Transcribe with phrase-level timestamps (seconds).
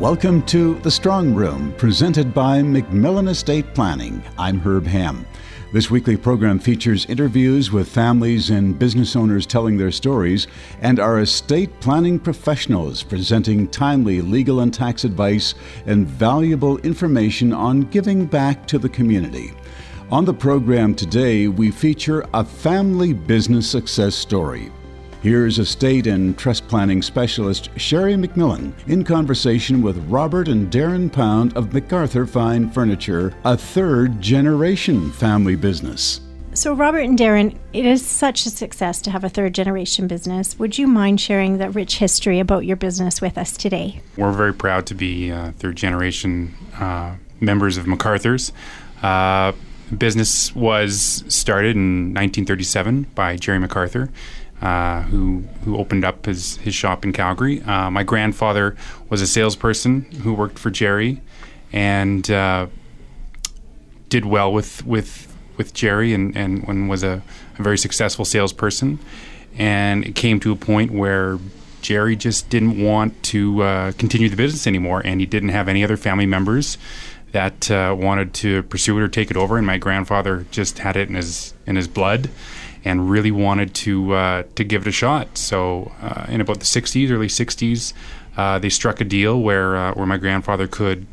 [0.00, 4.22] Welcome to The Strong Room, presented by MacMillan Estate Planning.
[4.38, 5.26] I'm Herb Ham.
[5.74, 10.46] This weekly program features interviews with families and business owners telling their stories
[10.80, 15.54] and our estate planning professionals presenting timely legal and tax advice
[15.84, 19.52] and valuable information on giving back to the community.
[20.10, 24.72] On the program today, we feature a family business success story.
[25.22, 31.54] Here's estate and trust planning specialist Sherry MacMillan in conversation with Robert and Darren Pound
[31.58, 36.22] of MacArthur Fine Furniture, a third generation family business.
[36.54, 40.58] So, Robert and Darren, it is such a success to have a third generation business.
[40.58, 44.00] Would you mind sharing the rich history about your business with us today?
[44.16, 48.52] We're very proud to be uh, third generation uh, members of MacArthur's.
[49.02, 49.52] Uh,
[49.96, 54.08] business was started in 1937 by Jerry MacArthur
[54.60, 57.62] uh, who who opened up his, his shop in Calgary.
[57.62, 58.76] Uh, my grandfather
[59.08, 61.20] was a salesperson who worked for Jerry,
[61.72, 62.66] and uh,
[64.08, 67.22] did well with with with Jerry, and and, and was a,
[67.58, 68.98] a, very successful salesperson.
[69.56, 71.38] And it came to a point where
[71.82, 75.82] Jerry just didn't want to uh, continue the business anymore, and he didn't have any
[75.82, 76.78] other family members
[77.32, 79.56] that uh, wanted to pursue it or take it over.
[79.56, 82.30] And my grandfather just had it in his in his blood
[82.84, 85.36] and really wanted to uh, to give it a shot.
[85.38, 87.92] So uh, in about the 60s, early 60s,
[88.36, 91.06] uh, they struck a deal where uh, where my grandfather could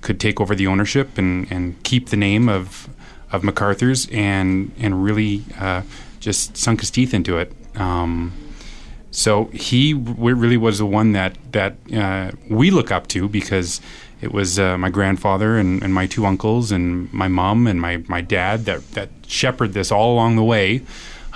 [0.00, 2.88] could take over the ownership and, and keep the name of
[3.32, 5.82] of MacArthur's and and really uh,
[6.20, 7.52] just sunk his teeth into it.
[7.76, 8.32] Um,
[9.14, 13.80] so he really was the one that that uh, we look up to because
[14.20, 17.98] it was uh, my grandfather and, and, my two uncles and my mom and my,
[18.08, 20.82] my dad that, that shepherded this all along the way.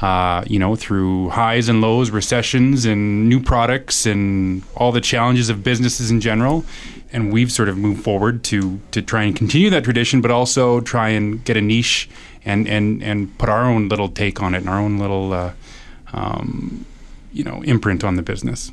[0.01, 5.51] Uh, you know, through highs and lows, recessions, and new products, and all the challenges
[5.51, 6.65] of businesses in general.
[7.13, 10.81] And we've sort of moved forward to to try and continue that tradition, but also
[10.81, 12.09] try and get a niche
[12.45, 15.53] and and and put our own little take on it and our own little, uh,
[16.13, 16.87] um,
[17.39, 18.73] you know, imprint on the business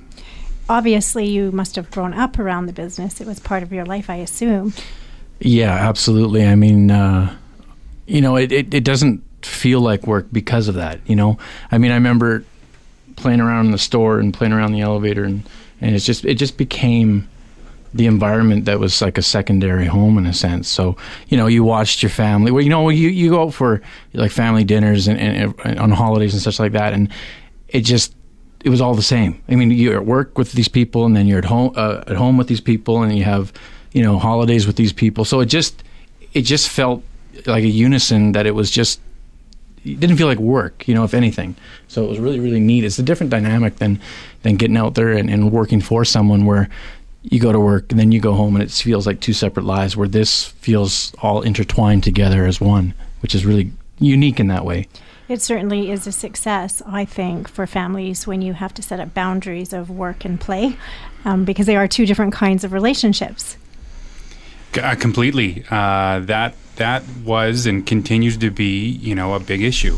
[0.69, 3.21] obviously you must have grown up around the business.
[3.21, 4.73] It was part of your life, I assume.
[5.39, 6.45] Yeah, absolutely.
[6.45, 7.35] I mean, uh,
[8.07, 10.99] you know, it, it, it, doesn't feel like work because of that.
[11.05, 11.37] You know,
[11.71, 12.43] I mean, I remember
[13.15, 15.43] playing around in the store and playing around the elevator, and
[15.81, 17.27] and it's just it just became
[17.93, 20.69] the environment that was like a secondary home in a sense.
[20.69, 20.95] So
[21.27, 22.51] you know, you watched your family.
[22.51, 23.81] Well, you know, you you go out for
[24.13, 27.09] like family dinners and, and, and on holidays and such like that, and
[27.67, 28.15] it just
[28.65, 29.39] it was all the same.
[29.47, 32.15] I mean, you're at work with these people, and then you're at home uh, at
[32.15, 33.53] home with these people, and you have
[33.93, 35.23] you know holidays with these people.
[35.23, 35.83] So it just
[36.33, 37.03] it just felt
[37.45, 38.99] like a unison that it was just
[39.85, 41.55] it didn't feel like work, you know, if anything.
[41.87, 42.83] So it was really really neat.
[42.83, 44.01] It's a different dynamic than
[44.41, 46.67] than getting out there and, and working for someone where
[47.21, 49.65] you go to work and then you go home and it feels like two separate
[49.67, 49.95] lives.
[49.95, 54.87] Where this feels all intertwined together as one, which is really unique in that way.
[55.27, 59.13] It certainly is a success, I think, for families when you have to set up
[59.13, 60.77] boundaries of work and play,
[61.23, 63.57] um, because they are two different kinds of relationships.
[64.81, 65.63] Uh, completely.
[65.71, 69.97] Uh, that that was and continues to be, you know, a big issue.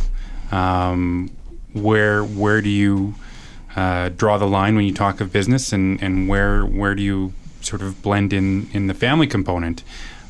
[0.52, 1.30] Um,
[1.74, 3.16] where where do you
[3.76, 7.34] uh, draw the line when you talk of business, and, and where where do you
[7.62, 9.84] sort of blend in in the family component?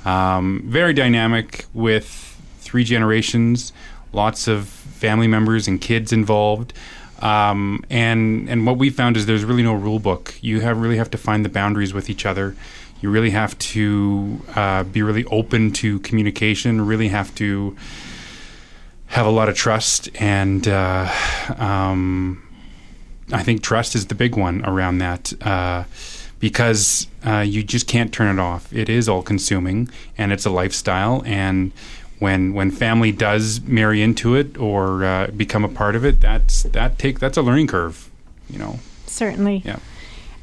[0.05, 3.73] Um, very dynamic with three generations,
[4.13, 6.73] lots of family members and kids involved.
[7.19, 10.35] Um, and and what we found is there's really no rule book.
[10.41, 12.55] You have really have to find the boundaries with each other.
[13.01, 16.85] You really have to uh, be really open to communication.
[16.85, 17.75] Really have to
[19.07, 21.11] have a lot of trust, and uh,
[21.57, 22.43] um,
[23.31, 25.33] I think trust is the big one around that.
[25.41, 25.85] Uh,
[26.39, 28.71] because uh, you just can't turn it off.
[28.71, 31.23] It is all consuming and it's a lifestyle.
[31.25, 31.71] And
[32.19, 36.63] when when family does marry into it or uh, become a part of it, that's
[36.63, 38.09] that take that's a learning curve,
[38.49, 38.79] you know.
[39.05, 39.63] Certainly.
[39.65, 39.79] Yeah.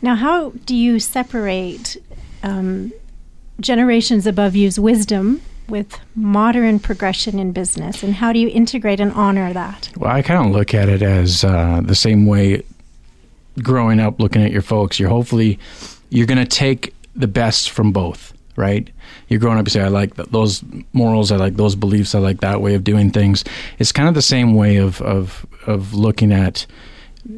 [0.02, 1.96] Now, how do you separate
[2.43, 2.93] um,
[3.60, 9.12] generations above you's wisdom with modern progression in business, and how do you integrate and
[9.12, 9.90] honor that?
[9.96, 12.62] Well, I kind of look at it as uh, the same way.
[13.62, 15.60] Growing up, looking at your folks, you're hopefully
[16.10, 18.88] you're going to take the best from both right?
[19.28, 22.40] You're growing up, you say, I like those morals, I like those beliefs, I like
[22.40, 23.44] that way of doing things.
[23.78, 26.66] It's kind of the same way of, of, of looking at,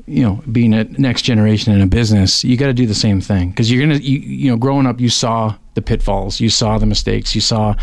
[0.06, 2.44] you know, being a next generation in a business.
[2.44, 4.86] You got to do the same thing because you're going to, you, you know, growing
[4.86, 7.74] up, you saw the pitfalls, you saw the mistakes, you saw,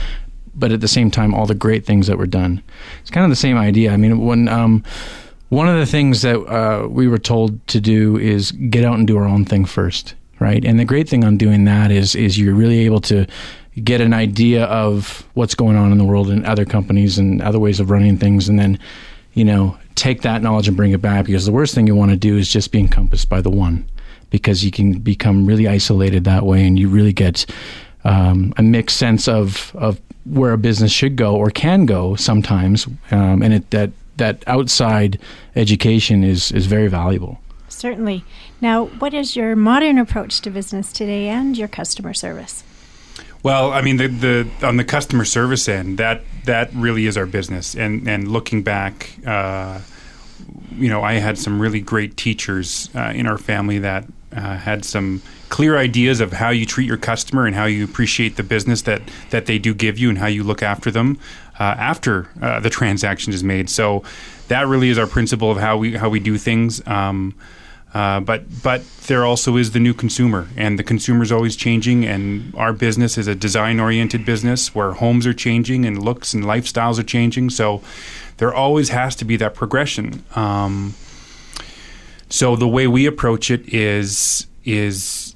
[0.56, 2.62] but at the same time, all the great things that were done.
[3.02, 3.92] It's kind of the same idea.
[3.92, 4.84] I mean, when, um,
[5.50, 9.06] one of the things that uh, we were told to do is get out and
[9.06, 10.66] do our own thing first right?
[10.66, 13.26] And the great thing on doing that is is you're really able to
[13.82, 17.60] get an idea of what's going on in the world and other companies and other
[17.60, 18.78] ways of running things, and then
[19.34, 21.26] you know take that knowledge and bring it back.
[21.26, 23.86] Because the worst thing you want to do is just be encompassed by the one,
[24.30, 27.46] because you can become really isolated that way, and you really get
[28.04, 32.86] um, a mixed sense of of where a business should go or can go sometimes,
[33.12, 35.20] um, and it, that that outside
[35.56, 37.40] education is is very valuable.
[37.74, 38.24] Certainly.
[38.62, 42.64] Now, what is your modern approach to business today and your customer service?
[43.44, 47.26] Well, I mean, the, the on the customer service end, that that really is our
[47.26, 47.76] business.
[47.76, 49.82] And and looking back, uh,
[50.72, 54.06] you know, I had some really great teachers uh, in our family that
[54.36, 58.38] uh, had some clear ideas of how you treat your customer and how you appreciate
[58.38, 61.20] the business that that they do give you and how you look after them
[61.60, 63.70] uh, after uh, the transaction is made.
[63.70, 64.04] So
[64.48, 66.86] that really is our principle of how we how we do things.
[66.88, 67.36] Um,
[67.94, 72.06] uh, but but there also is the new consumer, and the consumer is always changing.
[72.06, 76.98] And our business is a design-oriented business where homes are changing and looks and lifestyles
[77.00, 77.52] are changing.
[77.52, 77.82] So
[78.38, 80.24] there always has to be that progression.
[80.36, 80.96] Um,
[82.30, 85.36] so the way we approach it is is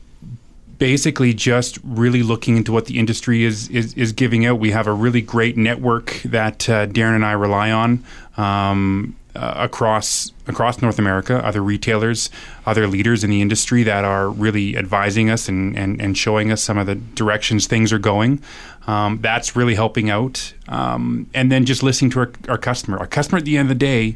[0.80, 4.60] basically just really looking into what the industry is is, is giving out.
[4.60, 8.04] We have a really great network that uh, Darren and I rely on.
[8.38, 12.30] Um, uh, across across North America, other retailers,
[12.66, 16.62] other leaders in the industry that are really advising us and, and, and showing us
[16.62, 18.42] some of the directions things are going.
[18.88, 20.54] Um, that's really helping out.
[20.68, 22.98] Um, and then just listening to our, our customer.
[22.98, 24.16] Our customer at the end of the day,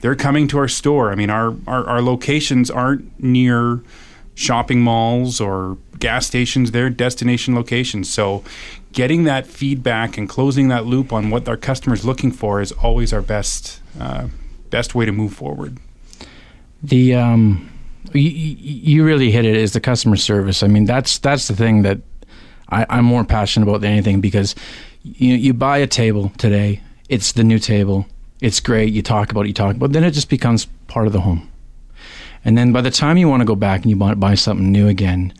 [0.00, 1.10] they're coming to our store.
[1.10, 3.82] I mean, our, our, our locations aren't near
[4.34, 8.08] shopping malls or gas stations, they're destination locations.
[8.08, 8.42] So
[8.92, 13.12] getting that feedback and closing that loop on what our customers looking for is always
[13.12, 14.28] our best uh,
[14.72, 15.78] best way to move forward?
[16.82, 17.70] The um,
[18.12, 20.64] you, you really hit it is the customer service.
[20.64, 21.98] I mean, that's that's the thing that
[22.70, 24.56] I, I'm more passionate about than anything because
[25.04, 28.06] you you buy a table today, it's the new table,
[28.40, 28.92] it's great.
[28.92, 31.20] You talk about it, you talk about, it, then it just becomes part of the
[31.20, 31.48] home.
[32.44, 34.88] And then by the time you want to go back and you buy something new
[34.88, 35.32] again,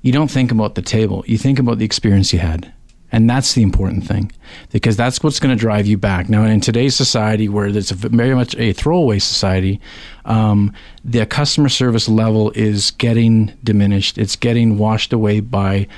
[0.00, 1.22] you don't think about the table.
[1.26, 2.72] You think about the experience you had.
[3.12, 4.30] And that's the important thing
[4.70, 6.28] because that's what's going to drive you back.
[6.28, 9.80] Now, in today's society where it's very much a throwaway society,
[10.24, 10.72] um,
[11.04, 14.18] the customer service level is getting diminished.
[14.18, 15.88] It's getting washed away by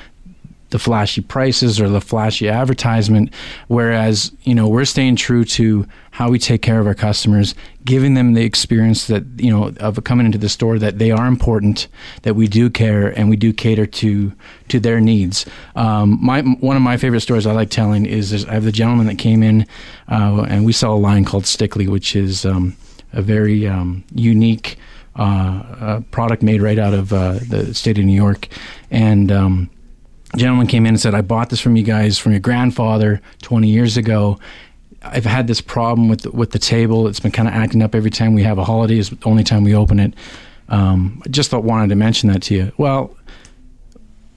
[0.73, 3.33] the flashy prices or the flashy advertisement.
[3.69, 7.55] Whereas, you know, we're staying true to how we take care of our customers,
[7.85, 11.27] giving them the experience that, you know, of coming into the store that they are
[11.27, 11.89] important,
[12.23, 14.33] that we do care and we do cater to
[14.69, 15.47] to their needs.
[15.77, 19.07] Um, my one of my favorite stories I like telling is, I have the gentleman
[19.07, 19.67] that came in
[20.09, 22.77] uh, and we sell a line called Stickley, which is um,
[23.13, 24.79] a very um, unique
[25.17, 28.49] uh, product made right out of uh, the state of New York.
[28.91, 29.71] And um,
[30.37, 33.69] gentleman came in and said, I bought this from you guys from your grandfather 20
[33.69, 34.39] years ago.
[35.03, 37.07] I've had this problem with the, with the table.
[37.09, 38.99] It's been kind of acting up every time we have a holiday.
[38.99, 40.15] Is the only time we open it.
[40.69, 42.73] Um, I just thought wanted to mention that to you.
[42.77, 43.17] Well,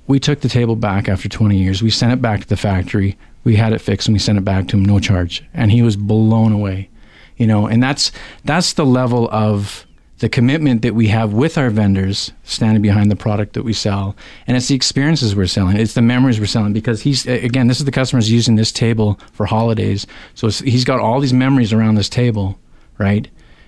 [0.08, 1.82] we took the table back after 20 years.
[1.82, 3.18] We sent it back to the factory.
[3.44, 5.44] We had it fixed and we sent it back to him, no charge.
[5.54, 6.90] And he was blown away.
[7.38, 8.12] You know, and that's
[8.46, 9.86] that's the level of
[10.20, 14.16] the commitment that we have with our vendors standing behind the product that we sell
[14.48, 15.78] and it's the experiences we're selling.
[15.78, 19.20] It's the memories we're selling because he's again this is the customers using this table
[19.34, 20.08] for holidays.
[20.34, 22.58] So he's got all these memories around this table
[22.98, 23.28] right?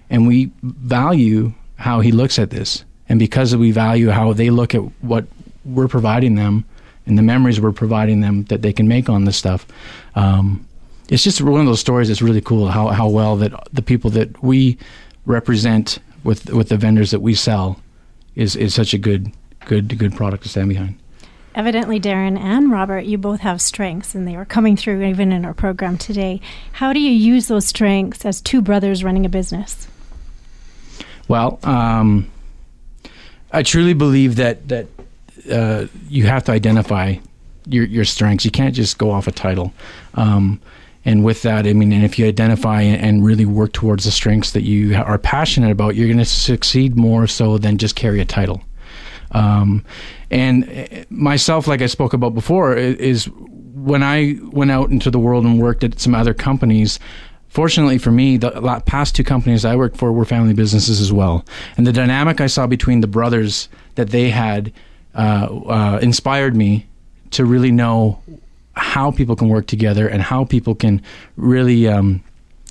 [0.09, 2.83] And we value how he looks at this.
[3.09, 5.25] And because we value how they look at what
[5.65, 6.65] we're providing them
[7.05, 9.65] and the memories we're providing them that they can make on this stuff
[10.15, 10.65] um,
[11.09, 14.09] it's just one of those stories that's really cool how, how well that the people
[14.09, 14.77] that we
[15.25, 17.81] represent with with the vendors that we sell
[18.35, 19.31] is is such a good
[19.65, 20.97] good good product to stand behind.
[21.55, 25.43] Evidently, Darren and Robert, you both have strengths, and they are coming through even in
[25.43, 26.39] our program today.
[26.73, 29.87] How do you use those strengths as two brothers running a business?
[31.27, 32.29] Well, um,
[33.51, 34.87] I truly believe that that
[35.51, 37.15] uh, you have to identify
[37.65, 38.45] your your strengths.
[38.45, 39.73] You can't just go off a title.
[40.13, 40.61] Um,
[41.07, 44.51] and with that, I mean, and if you identify and really work towards the strengths
[44.51, 48.25] that you are passionate about, you're going to succeed more so than just carry a
[48.25, 48.61] title.
[49.31, 49.85] Um,
[50.29, 53.29] and uh, myself, like I spoke about before, is
[53.73, 56.99] when I went out into the world and worked at some other companies.
[57.47, 61.45] Fortunately for me, the past two companies I worked for were family businesses as well,
[61.77, 64.73] and the dynamic I saw between the brothers that they had
[65.15, 66.85] uh, uh, inspired me
[67.31, 68.21] to really know
[68.87, 71.01] how people can work together and how people can
[71.35, 72.23] really um,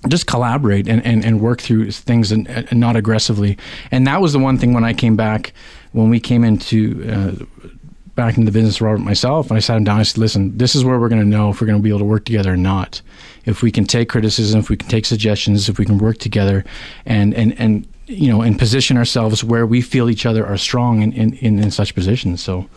[0.07, 3.57] just collaborate and, and, and work through things and, and not aggressively.
[3.91, 5.53] And that was the one thing when I came back,
[5.91, 6.77] when we came into
[7.09, 7.45] uh,
[8.15, 9.99] back into the business, Robert myself, and I sat him down.
[9.99, 11.89] I said, "Listen, this is where we're going to know if we're going to be
[11.89, 13.01] able to work together or not.
[13.45, 16.65] If we can take criticism, if we can take suggestions, if we can work together,
[17.05, 21.01] and and and you know, and position ourselves where we feel each other are strong
[21.03, 22.67] in in, in, in such positions." So.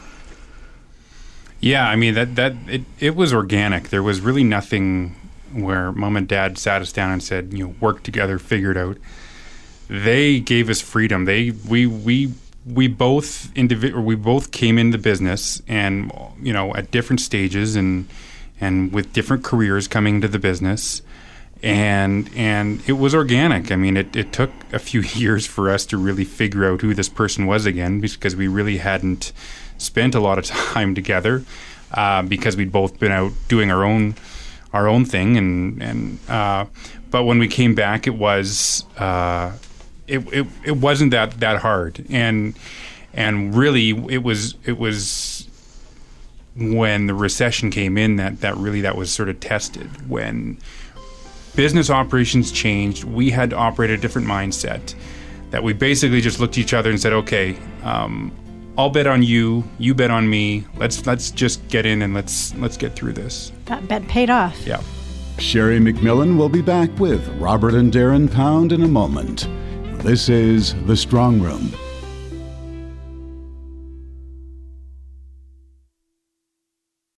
[1.60, 3.90] Yeah, I mean that that it, it was organic.
[3.90, 5.14] There was really nothing
[5.52, 8.76] where mom and dad sat us down and said, you know, work together, figure it
[8.76, 8.96] out.
[9.88, 11.24] They gave us freedom.
[11.26, 12.32] They we we
[12.66, 17.76] we both individ- we both came into the business and you know at different stages
[17.76, 18.08] and
[18.60, 21.02] and with different careers coming into the business
[21.62, 23.70] and and it was organic.
[23.70, 26.94] I mean, it, it took a few years for us to really figure out who
[26.94, 29.32] this person was again because we really hadn't
[29.80, 31.44] spent a lot of time together
[31.92, 34.14] uh, because we'd both been out doing our own
[34.72, 36.64] our own thing and and uh,
[37.10, 38.84] but when we came back, it was.
[38.96, 39.52] Uh,
[40.10, 42.58] it, it, it wasn't that that hard and
[43.14, 45.48] and really it was it was
[46.56, 50.58] when the recession came in that that really that was sort of tested when
[51.54, 54.94] business operations changed we had to operate a different mindset
[55.50, 58.32] that we basically just looked at each other and said okay um,
[58.80, 62.54] I'll bet on you you bet on me let's let's just get in and let's
[62.54, 64.80] let's get through this that bet paid off yeah
[65.38, 69.48] Sherry MacMillan will be back with Robert and Darren Pound in a moment.
[70.02, 71.72] This is The Strong Room.